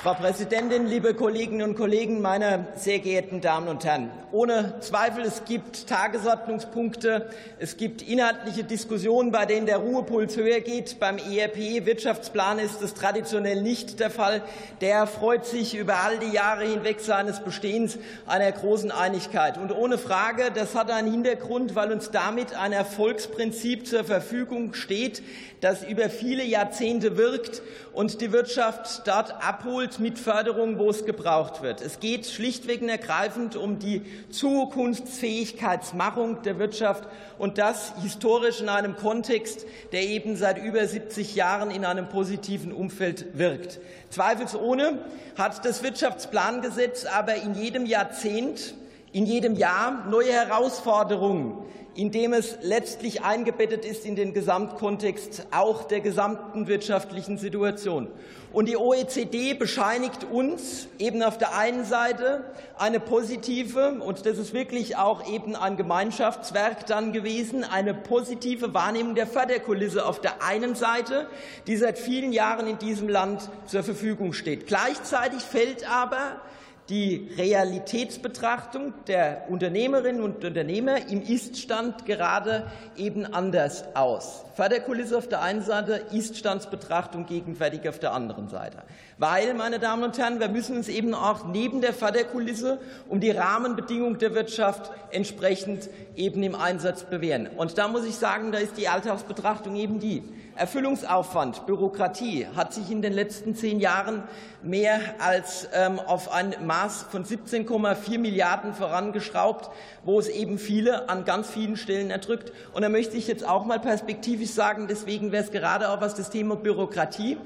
[0.00, 4.12] Frau Präsidentin, liebe Kolleginnen und Kollegen, meine sehr geehrten Damen und Herren!
[4.30, 11.00] Ohne Zweifel, es gibt Tagesordnungspunkte, es gibt inhaltliche Diskussionen, bei denen der Ruhepuls höher geht.
[11.00, 14.42] Beim ERP-Wirtschaftsplan ist es traditionell nicht der Fall.
[14.82, 19.58] Der freut sich über all die Jahre hinweg seines Bestehens einer großen Einigkeit.
[19.58, 25.22] Und ohne Frage, das hat einen Hintergrund, weil uns damit ein Erfolgsprinzip zur Verfügung steht,
[25.60, 31.62] das über viele Jahrzehnte wirkt und die Wirtschaft dort abholt mit Förderung, wo es gebraucht
[31.62, 31.80] wird.
[31.80, 37.04] Es geht schlichtweg und ergreifend um die Zukunftsfähigkeitsmachung der Wirtschaft
[37.38, 42.72] und das historisch in einem Kontext, der eben seit über 70 Jahren in einem positiven
[42.72, 43.78] Umfeld wirkt.
[44.10, 44.98] Zweifelsohne
[45.36, 48.74] hat das Wirtschaftsplangesetz aber in jedem Jahrzehnt
[49.12, 51.64] in jedem Jahr neue Herausforderungen
[51.98, 58.06] indem es letztlich eingebettet ist in den Gesamtkontext auch der gesamten wirtschaftlichen Situation.
[58.52, 62.44] Und die OECD bescheinigt uns eben auf der einen Seite
[62.78, 69.16] eine positive, und das ist wirklich auch eben ein Gemeinschaftswerk dann gewesen, eine positive Wahrnehmung
[69.16, 71.26] der Förderkulisse auf der einen Seite,
[71.66, 74.68] die seit vielen Jahren in diesem Land zur Verfügung steht.
[74.68, 76.40] Gleichzeitig fällt aber
[76.88, 84.44] die Realitätsbetrachtung der Unternehmerinnen und Unternehmer im Iststand gerade eben anders aus.
[84.54, 88.78] Förderkulisse auf der einen Seite, Iststandsbetrachtung gegenwärtig auf der anderen Seite.
[89.18, 92.78] Weil, meine Damen und Herren, wir müssen uns eben auch neben der Förderkulisse
[93.08, 97.48] um die Rahmenbedingungen der Wirtschaft entsprechend eben im Einsatz bewähren.
[97.56, 100.22] Und da muss ich sagen, da ist die Alltagsbetrachtung eben die.
[100.58, 104.24] Erfüllungsaufwand, Bürokratie hat sich in den letzten zehn Jahren
[104.62, 109.70] mehr als ähm, auf ein Maß von 17,4 Milliarden vorangeschraubt,
[110.04, 112.52] wo es eben viele an ganz vielen Stellen erdrückt.
[112.72, 116.14] Und da möchte ich jetzt auch mal perspektivisch sagen, deswegen wäre es gerade auch was
[116.14, 117.36] das Thema Bürokratie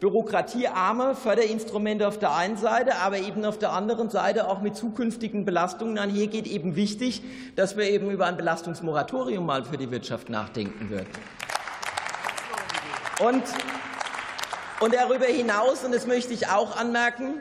[0.00, 5.44] bürokratiearme Förderinstrumente auf der einen Seite, aber eben auf der anderen Seite auch mit zukünftigen
[5.44, 7.22] Belastungen einhergeht, eben wichtig,
[7.56, 11.08] dass wir eben über ein Belastungsmoratorium mal für die Wirtschaft nachdenken würden.
[13.18, 13.42] Und,
[14.80, 17.40] und darüber hinaus, und das möchte ich auch anmerken,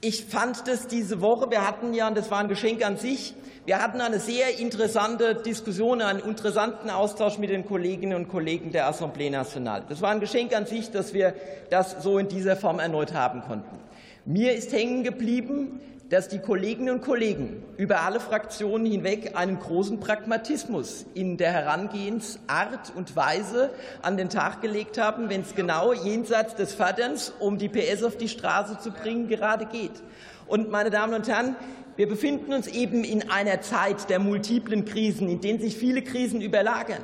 [0.00, 3.34] ich fand das diese Woche, wir hatten ja, und das war ein Geschenk an sich,
[3.66, 8.90] wir hatten eine sehr interessante Diskussion, einen interessanten Austausch mit den Kolleginnen und Kollegen der
[8.90, 9.84] Assemblée Nationale.
[9.90, 11.34] Das war ein Geschenk an sich, dass wir
[11.68, 13.78] das so in dieser Form erneut haben konnten.
[14.30, 19.98] Mir ist hängen geblieben, dass die Kolleginnen und Kollegen über alle Fraktionen hinweg einen großen
[19.98, 23.70] Pragmatismus in der Herangehensart und Weise
[24.02, 28.16] an den Tag gelegt haben, wenn es genau jenseits des Förderns, um die PS auf
[28.18, 30.00] die Straße zu bringen, gerade geht.
[30.50, 31.54] Und, meine Damen und Herren,
[31.94, 36.40] wir befinden uns eben in einer Zeit der multiplen Krisen, in denen sich viele Krisen
[36.40, 37.02] überlagern.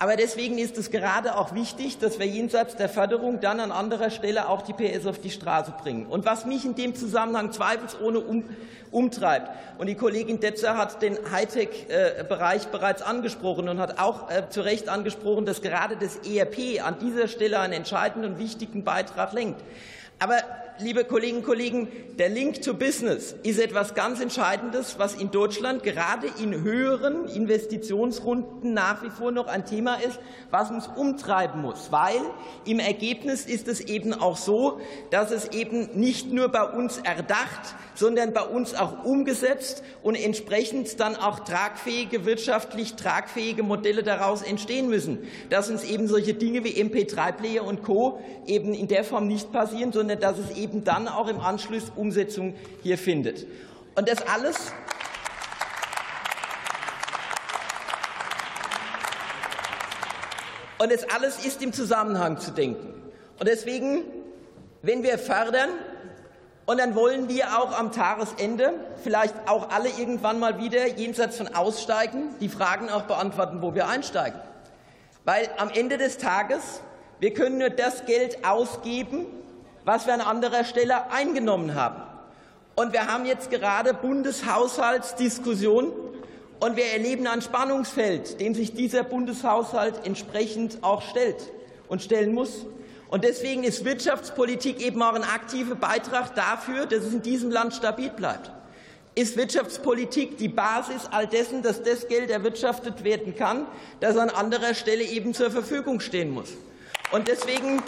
[0.00, 4.10] Aber deswegen ist es gerade auch wichtig, dass wir jenseits der Förderung dann an anderer
[4.10, 6.06] Stelle auch die PS auf die Straße bringen.
[6.06, 8.44] Und was mich in dem Zusammenhang zweifelsohne um,
[8.90, 14.62] umtreibt, und die Kollegin Detzer hat den Hightech-Bereich bereits angesprochen und hat auch äh, zu
[14.62, 19.60] Recht angesprochen, dass gerade das ERP an dieser Stelle einen entscheidenden und wichtigen Beitrag lenkt.
[20.20, 20.36] Aber
[20.80, 25.82] liebe Kolleginnen und Kollegen, der Link to Business ist etwas ganz Entscheidendes, was in Deutschland
[25.82, 30.18] gerade in höheren Investitionsrunden nach wie vor noch ein Thema ist,
[30.50, 31.90] was uns umtreiben muss.
[31.90, 32.20] Weil
[32.64, 34.80] im Ergebnis ist es eben auch so,
[35.10, 41.00] dass es eben nicht nur bei uns erdacht, sondern bei uns auch umgesetzt und entsprechend
[41.00, 45.18] dann auch tragfähige, wirtschaftlich tragfähige Modelle daraus entstehen müssen.
[45.50, 48.20] Dass uns eben solche Dinge wie MP3-Player und Co.
[48.46, 51.90] eben in der Form nicht passieren, sondern dass es eben eben dann auch im Anschluss
[51.96, 53.46] Umsetzung hier findet.
[53.94, 54.72] Und das alles
[60.80, 62.94] Und das alles ist im Zusammenhang zu denken.
[63.40, 64.04] Und deswegen,
[64.82, 65.70] wenn wir fördern,
[66.66, 71.52] und dann wollen wir auch am Tagesende vielleicht auch alle irgendwann mal wieder jenseits von
[71.52, 74.38] Aussteigen die Fragen auch beantworten, wo wir einsteigen.
[75.24, 76.80] Weil am Ende des Tages,
[77.18, 79.26] wir können nur das Geld ausgeben,
[79.88, 82.02] was wir an anderer Stelle eingenommen haben.
[82.76, 85.90] Und wir haben jetzt gerade Bundeshaushaltsdiskussion
[86.60, 91.50] und wir erleben ein Spannungsfeld, dem sich dieser Bundeshaushalt entsprechend auch stellt
[91.88, 92.66] und stellen muss.
[93.08, 97.72] Und deswegen ist Wirtschaftspolitik eben auch ein aktiver Beitrag dafür, dass es in diesem Land
[97.72, 98.52] stabil bleibt.
[99.14, 103.64] Ist Wirtschaftspolitik die Basis all dessen, dass das Geld erwirtschaftet werden kann,
[104.00, 106.50] das an anderer Stelle eben zur Verfügung stehen muss?
[107.10, 107.82] Und deswegen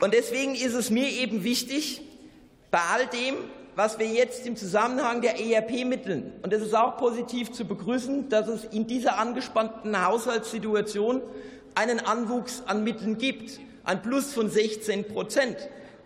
[0.00, 2.02] Und deswegen ist es mir eben wichtig,
[2.70, 3.34] bei all dem,
[3.74, 8.48] was wir jetzt im Zusammenhang der ERP-Mitteln, und es ist auch positiv zu begrüßen, dass
[8.48, 11.22] es in dieser angespannten Haushaltssituation
[11.74, 13.60] einen Anwuchs an Mitteln gibt.
[13.84, 15.56] ein Plus von 16 Prozent.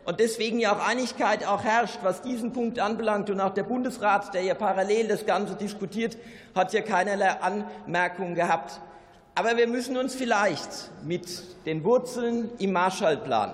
[0.05, 3.29] Und deswegen ja auch Einigkeit auch herrscht, was diesen Punkt anbelangt.
[3.29, 6.17] Und auch der Bundesrat, der ja parallel das Ganze diskutiert,
[6.55, 8.81] hat ja keinerlei Anmerkungen gehabt.
[9.35, 10.69] Aber wir müssen uns vielleicht
[11.05, 11.27] mit
[11.67, 13.53] den Wurzeln im Marshallplan,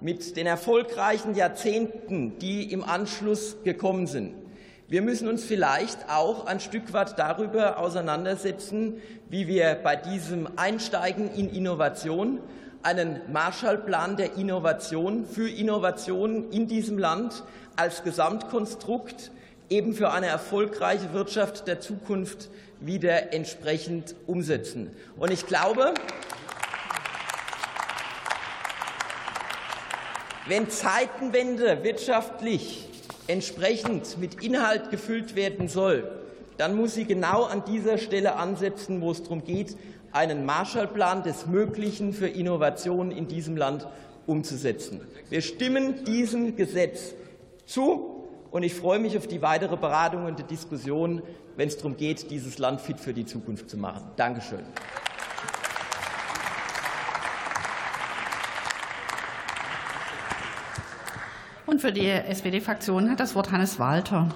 [0.00, 4.34] mit den erfolgreichen Jahrzehnten, die im Anschluss gekommen sind,
[4.88, 11.34] wir müssen uns vielleicht auch ein Stück weit darüber auseinandersetzen, wie wir bei diesem Einsteigen
[11.34, 12.38] in Innovation
[12.84, 17.42] einen Marshallplan der Innovation für Innovation in diesem Land
[17.74, 19.32] als Gesamtkonstrukt
[19.68, 22.48] eben für eine erfolgreiche Wirtschaft der Zukunft
[22.78, 24.92] wieder entsprechend umsetzen.
[25.16, 25.94] Und ich glaube,
[30.48, 32.88] wenn Zeitenwende wirtschaftlich
[33.26, 36.10] entsprechend mit Inhalt gefüllt werden soll,
[36.56, 39.76] dann muss sie genau an dieser Stelle ansetzen, wo es darum geht,
[40.12, 43.86] einen Marshallplan des Möglichen für Innovationen in diesem Land
[44.26, 45.00] umzusetzen.
[45.28, 47.14] Wir stimmen diesem Gesetz
[47.66, 48.12] zu,
[48.50, 51.20] und ich freue mich auf die weitere Beratung und die Diskussion,
[51.56, 54.10] wenn es darum geht, dieses Land fit für die Zukunft zu machen.
[54.16, 54.64] Dankeschön.
[61.76, 64.30] Und für die SPD-Fraktion hat das Wort Hannes Walter.